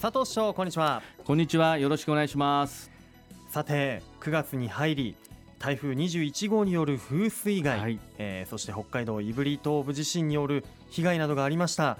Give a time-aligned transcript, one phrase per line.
[0.00, 1.02] 佐藤翔こんにちは。
[1.24, 1.78] こんにちは。
[1.78, 2.90] よろしくお願いします。
[3.48, 5.16] さて9月に入り
[5.58, 7.98] 台風21号による風水害、はい。
[8.18, 11.96] えーそして北海道胆振東部地震による被害などがありました。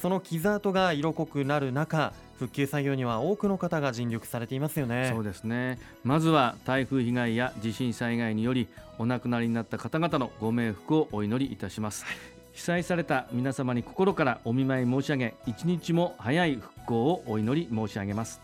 [0.00, 5.10] その傷跡が色濃くなる中復旧作業には多くの方が尽力されていますよね。
[5.12, 5.80] そうですね。
[6.04, 8.68] まずは台風被害や地震災害により
[8.98, 12.06] お亡くなりになった方々のご冥福をお祈りいたします、
[12.52, 18.40] 被災された皆様に心からお見舞い申し上げ一日も早い復興をお祈り申し上げます。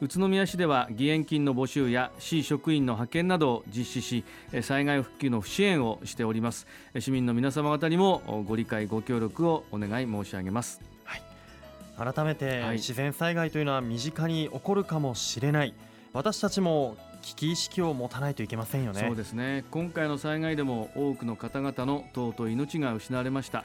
[0.00, 6.66] 宇都宮市では義援金の募集や市職員の派遣などを実施しえ災害復旧の支援をしております。
[6.94, 10.96] え市民の皆様方にもおご理解ご協力をお願い申し上げます。
[11.96, 12.76] 改めて、はい。
[12.76, 15.74] 自然災害というのは身近に起こるかもしれない。
[16.12, 19.00] 私たちも危機意識を持たないといけませんよね。
[19.00, 19.64] そうですね。
[19.72, 23.58] 今回の災害でも多くの方々の尊い命が失われました。
[23.58, 23.64] は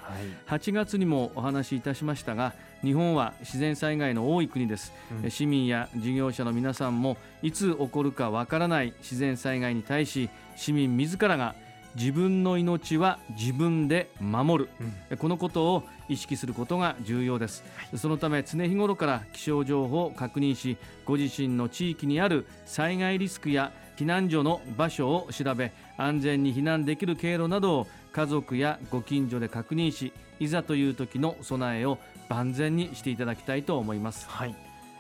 [0.49, 0.59] い。
[0.59, 4.91] 8月にもお話しいたしましたが日本は自然災害の多い国です、
[5.23, 5.29] うん。
[5.29, 11.53] 市民や事業者の皆さんもいつ起こるかわからない自然災害に対し市民自らが
[11.95, 14.69] 自分の命は自分で守る。
[15.09, 15.17] うん。
[15.17, 17.63] このことを意識することが重要です、
[17.95, 34.27] そのため常日頃から気象情報を確認しご自身の地域にある災害リスクや避難所の場所を調べ安全に避難できる経路などを家族やご近所で確認しいざという時の備えを万全にしていただきたいと思います。
[34.27, 34.55] はい、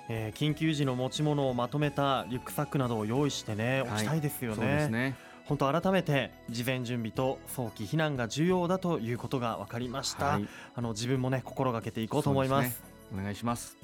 [0.07, 5.15] えー緊急時の持ち物をまとめたリュックサックなどを用意してね、おきたいですよそうですね。
[5.41, 10.25] ね本当改めて事前準備と早期避難が重要だということが分かりました。
[10.25, 12.81] はいあの自分もね心がけていこうと思います。
[13.09, 13.77] そうでお願いします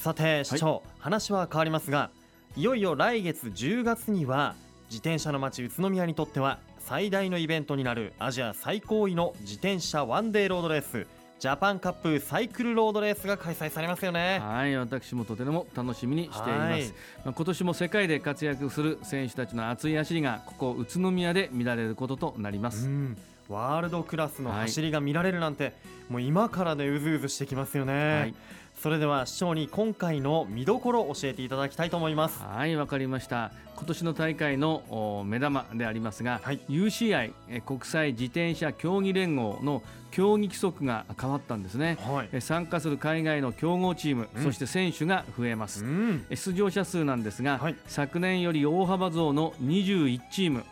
[0.00, 2.10] さて市長、話は変わりますが、
[2.56, 4.54] いよいよ来月10月には
[4.86, 11.06] 自転車の街宇都宮にとっては最大のイベントになるアジア最高位の自転車ワンデーロードレース。
[11.40, 14.40] ジャパンカップサイクルロードレースが開催されますよね。
[14.40, 16.88] はい私もとても楽しみにしています、はい。
[17.24, 23.16] まあ今年も世界で活躍する選手たちの熱い走りがここ宇都宮で見られることとなります、うん、
[23.48, 24.60] ワールドクラスのはい。
[24.64, 25.72] 走りが見られるなんて、
[26.10, 28.34] もう今からねうずうずしてきますよね、はい
[28.80, 32.42] それでは市長に今回の見どころを教えていただきたいと思います。
[32.42, 33.52] はいわかりました。
[33.76, 36.60] 今年の大会のお目玉でありますが、はい。
[36.70, 41.98] UCI え国際自転車競技連合の競技規則が変わったんですね。
[42.00, 42.30] はい。
[42.32, 44.44] え参加する海外の強豪チーム、うん。
[44.44, 46.24] そして選手が増えます、うん。
[46.30, 47.76] 出場者数なんですが、はい。
[47.84, 50.64] 昨年より大幅増の21チーム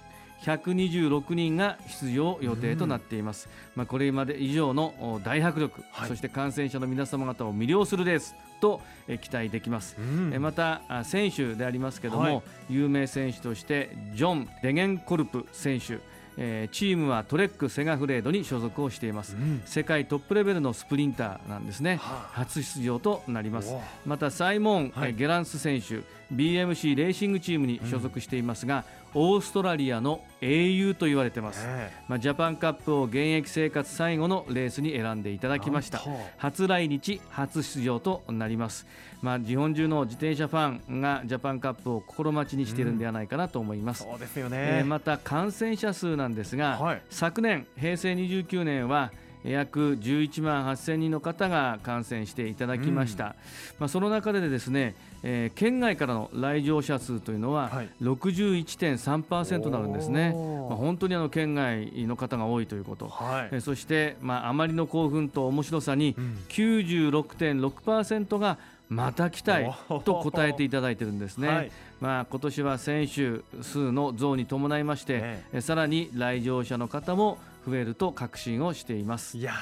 [0.43, 6.09] 126人が出場予定となっています、まあ、これまで以上のお大迫力、はい。
[6.09, 10.33] そして感染者の皆様方を魅了するレースとえ期待できます、うん。
[10.35, 12.43] えまたあ選手でありますけども、はい。
[12.71, 15.99] 有名選手としてジョン・デゲンコルプ選手、
[16.37, 19.63] えーチームはトレック・セガフレードに所属をしています、うん。
[19.65, 21.97] 世界トップレベルのスプリンターなんですね。
[21.97, 22.41] はあ。
[22.41, 23.73] 初出場となります。
[23.73, 25.11] おまたサイモン、はい。
[25.11, 28.85] えゲランス選手 BMC レーシングチームに所属していますが、
[29.15, 36.03] オーストラリアの英雄と言われてます、ねまあ、ジャパンカップを現役生活最後のレースに選んでいただきました。
[36.37, 38.87] 初来日初出場となります、
[39.23, 47.03] まあ、日本中の自転車ファンがジャパンカップを心待ちにしているんではないかなと思います、そうですよね、えーまた感染者数なんですが、はい。
[47.11, 49.11] 昨年平成29年は
[49.51, 53.35] 約11万8000人の方が感染していただきました、
[53.79, 57.89] まあ、その中でですね、えー県外からの来場者数というのははい。
[58.03, 63.49] 61.3%なるんですね、まあ、本当にあの県外の方が多いということ、はい。
[63.53, 66.39] えーそして、まあ、あまりの興奮と面白さにうん。
[66.49, 68.59] 96.6%が
[68.89, 69.71] また来たい
[70.05, 71.49] と答えていただいてるんですね。
[71.49, 71.71] はい。
[72.01, 79.37] まあ、今年は選手数の増に伴いまして、ええさらに来場者の方も増えると確信をしています。
[79.37, 79.55] いやー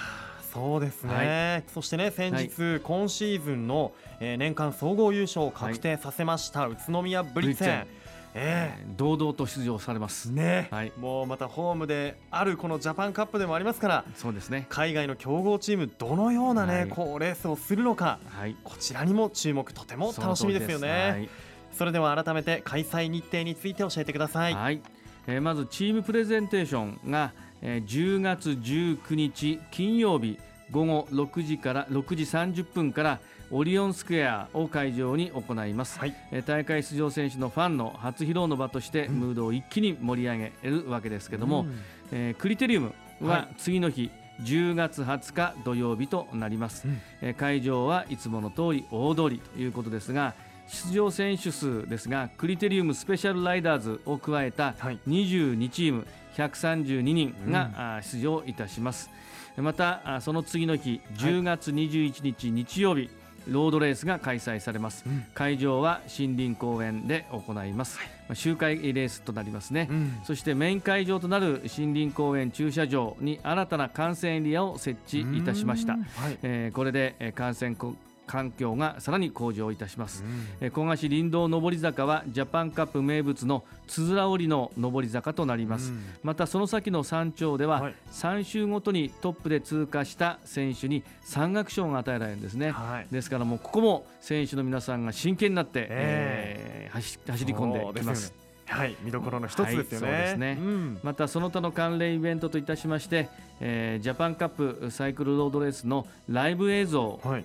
[0.53, 7.85] そうですね、はそしてね先日、今シーズンの、えー年間総合優勝を確定させました、宇都宮ブリッツェン。
[7.85, 8.06] ブリッツェン
[8.39, 10.29] ええー堂々と出場されます。
[10.31, 14.67] ーね、はいもうまたホームであるこのジャパンカップでもありますからそうですね。
[14.69, 18.57] 海外の強豪チームどのようなね、はいこうレースをするのかはい。
[18.63, 21.29] こちらにも注目とても楽しみですよね
[21.73, 24.55] それでは改めて開催日程について教えてください。
[24.55, 24.81] はい
[25.27, 30.39] えーまずチームプレゼンテーションが、えー10月19日金曜日
[30.71, 33.21] 午後6時から6時30分から
[33.51, 36.15] オリオンスクエアを会場に行います、はい。
[36.33, 41.81] えー大会出場選手のファンの初披露の場としてムードを一気に盛り上げるわけですけども、うん。
[42.13, 44.11] えークリテリウムはは次の日、
[44.43, 47.01] 10月20日土曜日となります、うん。
[47.23, 50.35] えー会場はいつもの通り大通りということですが
[50.69, 54.99] 出場選手数ですがクリテリウムスペシャルライダーズを加えたはい。
[55.07, 59.11] 22チーム132人が、出場いたします
[59.59, 63.11] またあその次の日10月21日日曜日
[63.49, 65.25] ロードレースが開催されます、うん。
[65.35, 67.99] 会場は森林公園で行います、
[68.29, 70.19] まあ周回レースとなりますね、うん。
[70.25, 75.95] そしてメイン会場となる森林公園駐車場に新たな観戦エリアを設置いたしました。
[75.95, 76.39] うん、はい。
[76.43, 77.95] えーこれでえー観戦こ
[78.27, 80.47] 環境がさらに向上いたします、うん。
[80.61, 86.05] えー古賀市林道上り坂はジャパンカップ名物のつづら折りの上り坂となります、うん。
[86.23, 87.95] またその先の山頂では、はい。
[88.13, 93.07] 3周ごとにトップで通過した選手に山岳賞が与えられるんですね、はい。
[93.11, 96.91] ですからもうここも選手の皆さんが真剣になって、ええ。
[96.93, 100.55] ー走走り込んできますはい見どころの一つですよね、はいそうですね。
[100.55, 100.99] ん。
[101.03, 103.29] またその他の関連イベントといたしまして、
[103.61, 107.45] えージャパンカップサイクルロードレースのライブ映像を、はい。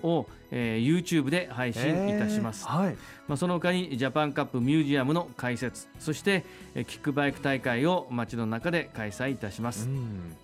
[0.50, 2.96] えー YouTube で配信いたします、えーはい。
[3.28, 10.36] まあ、その他にジャパンカップミュージアムの開設そして、えーキックバイク大会を街の中で開催いたします、うん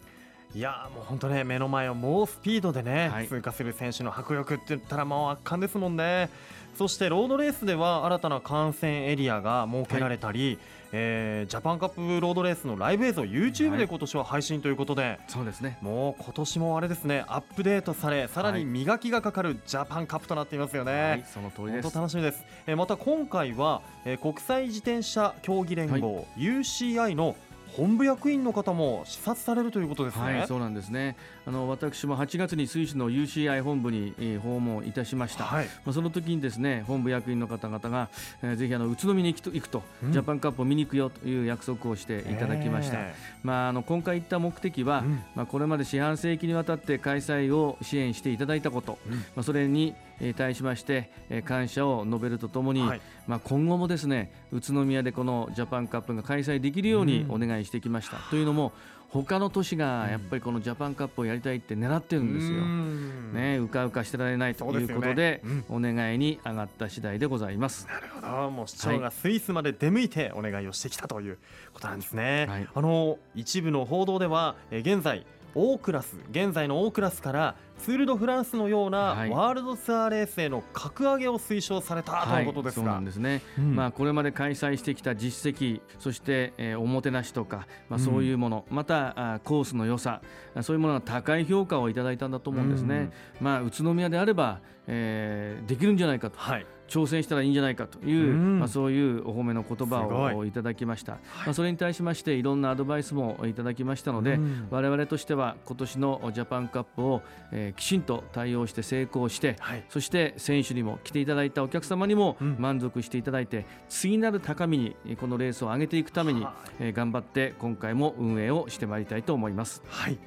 [0.55, 3.29] いやーもう本当ね目の前を猛スピードでね、はい。
[3.29, 6.31] 通過する選手の迫力って言ったらもう圧巻ですもんね。
[6.77, 10.59] そしてロードレースでは新たな観戦エリアが設けられたり、
[10.93, 13.79] えージャパンカップロードレースのライブ映像 YouTube はい。
[13.79, 15.77] で今年は配信ということで、そうですね。
[15.83, 20.93] もう今年もあれですねアップデートされさらに磨きがかかるジャパンカップとなっていますよね。
[20.93, 21.95] はいその通りです。
[21.95, 27.37] 楽しみです、えーまた今回は、えー国際自転車競技連合、UCI の
[27.79, 30.39] 本部役員の方も視察されるということですね。
[30.39, 31.17] はい、そうなんですね。
[31.47, 35.45] あの私も8月にスイスの UCI 本部に、えー訪問いたしました。
[35.45, 38.09] はいまあその時にですね、本部役員の方々が、
[38.43, 42.99] えーぜひあの宇都宮に行くと行くと、うんジャパンカップを見に行くよという約束をしていただきました。
[42.99, 43.15] え
[43.45, 53.01] まああの今回行った目的は、うんまあこれまで四半世紀にわたって開催を支援していただいたこと、うんまあそれにえー対しまして、えー感謝を述べるとともに、はい。
[53.27, 57.43] まあ今後もですね宇都宮でこのジャパンカップが開催できるようにうん。
[57.43, 58.17] お願いしてきました。
[58.31, 58.73] というのも
[59.11, 62.59] 他の都市がやっぱりこのジャパンカップをやりたいって狙ってるんですよ。
[62.59, 63.33] うん。
[63.33, 67.87] ね、うかうかしてられないということでですよねお願いに上がった次第でございます。
[67.87, 68.51] なるほど。
[68.51, 71.39] もう市長がスイスまで出向いてお願いをしてきたという
[71.73, 72.69] ことなんですね、はい。
[72.75, 75.25] あの一部の報道ではえー現在
[75.55, 79.31] 大クラス現在の大クラスからツール・ド・フランスのようなはい。
[79.31, 83.43] ワールドツアーレースへの格上げを推奨されたということですそうなが、んですね。
[83.59, 83.75] うん。
[83.75, 88.05] まあこれまで開催してきた実績、そして、えーおもてなしとか、まあうん。
[88.05, 90.21] そういうもの、またあコースの良さ、
[90.55, 93.11] あそういうものが高い評価をいただいたんだと思うんですね。
[93.41, 96.39] まあ宇都宮であれば、えーできるんじゃないかと。
[96.39, 96.67] はい。
[96.89, 98.59] 挑戦したらいいんじゃないかという、うん。
[98.61, 104.69] まあ、そういうお褒めの言葉をいただきました、まあ、それに対しましていろんなアドバイスもいただきましたので、うん。
[104.71, 107.21] 我々としては今年のジャパンカップを、
[107.53, 109.85] えーきちんと対応して成功して、はい。
[109.89, 112.57] そして選手にも来ていただいたお客様にもうん。
[112.59, 116.71] 満足していただいて、次なる高みにえーこのレースを上げていくために、はい。
[116.81, 119.83] えー頑張って今回も運営をしてまいりたいと思います。
[119.89, 120.19] はい。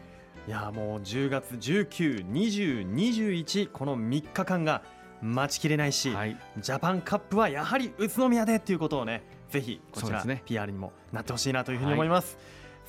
[0.48, 4.82] いやもう10月19、20、21この3日間が
[5.22, 10.42] 待ちきれないし、はい、ジャパンカップはやはり宇都宮でっていうことをねぜひこちら、ね。
[10.46, 12.38] PR にもなってほしいなというふうに思います、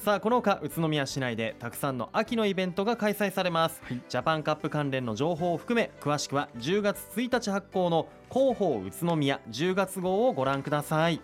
[0.02, 4.00] さあこのほか宇都宮市内でたくさんの秋のイベントが開催されます、はい。
[4.08, 11.20] ジャパンカップ関連の情報を含め詳しくは10月1日発行の広報宇都宮10月号をご覧ください。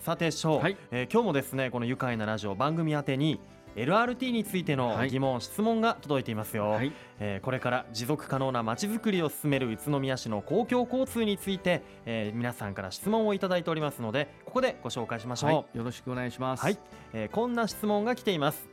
[0.00, 0.76] さて翔、はい。
[0.90, 3.40] えー今日もですねこの愉快なラジオ番組宛てに
[3.76, 5.10] LRT についてのはい。
[5.10, 6.92] 疑問、質問が届いていますよ、はい。
[7.18, 16.62] えーこれから持続可能なまちづくりを進める宇都宮市の公共交通について、えー皆さんから質問をいただいておりますのでここでご紹介しましょう、はい、よろしくお願いします。
[16.62, 16.78] はい、
[17.12, 18.68] えーこんな質問が来ています。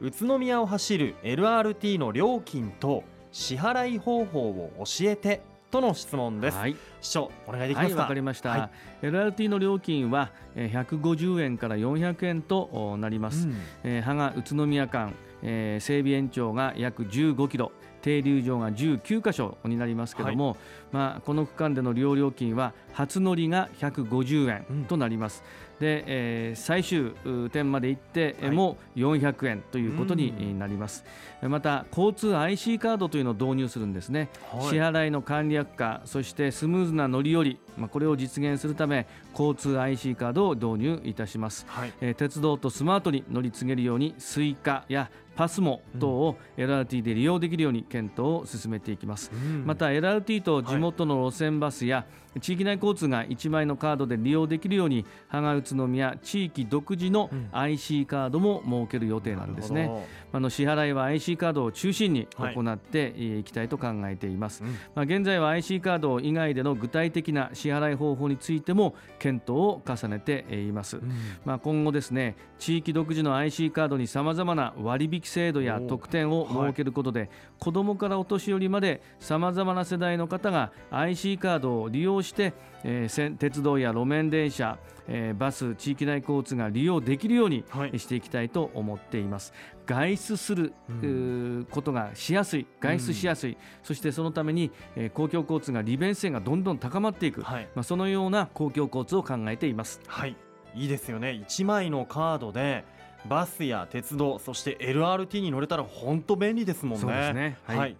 [0.00, 5.42] 宇都宮を走る LRT の料金と支払い方法を教えて
[5.74, 6.76] との質問です、はい。
[7.00, 8.70] 市長お願いできはい、ますか、わかりました、は
[9.02, 13.56] LRT の料金はえー150円から400円とおなります、うん。
[13.82, 17.72] えー芳賀宇都宮間、えー整備延長が約15キロ
[18.04, 20.58] 停留場が19箇所になりますけども、
[20.92, 25.42] まあ、この区間での利用料金は初乗りが150円となります、
[25.80, 31.02] で、えー最終う点まで行っても400円ということになります、
[31.40, 34.68] また交通 IC カードというのを導入するんですね、はい。
[34.68, 41.64] 支払いの簡略化そしてスムーズな乗り降り、まあ、これを実現するため交通 IC カードを導入いたします。
[41.68, 41.92] はい。
[42.02, 49.64] えー鉄道とスマートに乗り継げるようにスイカやパスモ等を LRT で利用できるように検討を進めていきます、うん。
[49.64, 52.06] また LRT と地元の路線バスや
[52.40, 57.48] 地域内交通が1枚のカードで利用できるように芳賀宇宇都宮地域独自のうん。
[57.52, 59.88] IC カードも設ける予定なんですね。
[60.32, 62.54] あの支払いは IC カードを中心にはい。
[62.54, 64.64] 行っていきたいと考えています。
[64.64, 64.72] うん。
[64.94, 70.96] まあ、現在は IC カード以外での具体的な支払い方法についても検討を重ねています。
[70.96, 71.12] うん。
[71.44, 87.98] まあ、今後ですね地域独自の IC カードにさまざまな割引制度や特典を設けることで、子どもからお年寄りまでさまざまな世代の方が IC カードを利用して、えー鉄道や路面電車、えーバス地域内交通が利用できるようにはい。
[87.98, 89.52] していきたいと思っています。
[89.86, 91.66] 外出する、うん。
[91.70, 97.68] ことがしやすい外出しやすい、そしてそのために、えー公共交通が利便性がどんどん高まっていく、はい。
[97.74, 100.00] まあ、そのような公共交通を考えています。
[100.06, 100.36] はい。
[100.74, 101.30] いいですよね。
[101.46, 102.84] 1枚のカードで
[103.26, 107.00] バスや鉄道そして LRT に乗れたら本当便利ですもんね。
[107.00, 107.58] そうですね。
[107.64, 107.92] は、はい。
[107.92, 107.96] い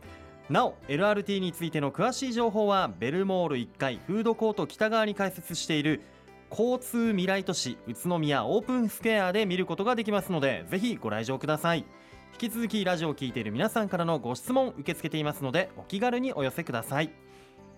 [0.50, 6.02] なお LRT についての詳しい情報はベルモール1階フードコート北側に開設している
[6.50, 11.84] 交通未来都市宇都宮オープンスクエアで見ることができますのでぜひご来場ください。
[12.34, 17.10] 引き続きラジオを聞いている皆さんからのご質問受け付けていますのでお気軽にお寄せください。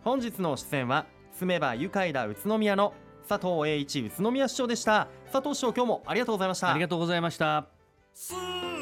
[0.03, 2.95] 本日の出演は住めば愉快だ宇都宮の
[3.29, 5.09] 佐藤栄一宇都宮市長でした。
[5.33, 6.71] 佐藤市長今日もありがとうございました。
[6.71, 7.67] ありがとうございました。
[8.15, 8.37] 住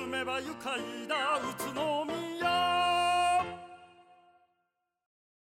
[0.06, 2.03] めば愉快だ宇都